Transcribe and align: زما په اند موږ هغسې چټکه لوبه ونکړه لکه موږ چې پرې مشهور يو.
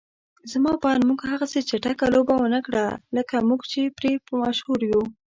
زما 0.51 0.71
په 0.81 0.87
اند 0.93 1.03
موږ 1.09 1.19
هغسې 1.31 1.59
چټکه 1.69 2.05
لوبه 2.13 2.35
ونکړه 2.39 2.85
لکه 3.17 3.35
موږ 3.49 3.61
چې 3.71 3.81
پرې 3.97 4.11
مشهور 4.41 4.79
يو. 4.91 5.01